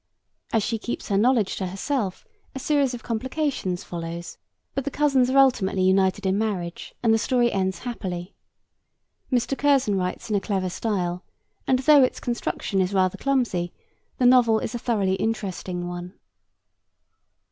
As 0.51 0.63
she 0.63 0.79
keeps 0.79 1.09
her 1.09 1.17
knowledge 1.19 1.57
to 1.57 1.67
herself, 1.67 2.25
a 2.55 2.59
series 2.59 2.95
of 2.95 3.03
complications 3.03 3.83
follows, 3.83 4.39
but 4.73 4.83
the 4.83 4.89
cousins 4.89 5.29
are 5.29 5.37
ultimately 5.37 5.83
united 5.83 6.25
in 6.25 6.39
marriage 6.39 6.95
and 7.03 7.13
the 7.13 7.19
story 7.19 7.51
ends 7.51 7.77
happily. 7.77 8.33
Mr. 9.31 9.55
Curzon 9.55 9.93
writes 9.95 10.27
in 10.27 10.35
a 10.35 10.41
clever 10.41 10.71
style, 10.71 11.23
and 11.67 11.77
though 11.77 12.01
its 12.01 12.19
construction 12.19 12.81
is 12.81 12.95
rather 12.95 13.19
clumsy 13.19 13.73
the 14.17 14.25
novel 14.25 14.57
is 14.57 14.73
a 14.73 14.79
thoroughly 14.79 15.13
interesting 15.17 15.87
one. 15.87 16.13